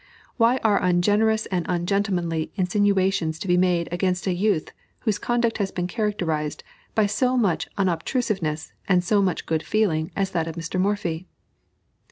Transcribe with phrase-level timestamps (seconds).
[0.37, 5.69] Why are ungenerous and ungentlemanly insinuations to be made against a youth whose conduct has
[5.69, 6.63] been characterized
[6.95, 10.81] by so much unobtrusiveness and so much good feeling as that of Mr.
[10.81, 11.27] Morphy?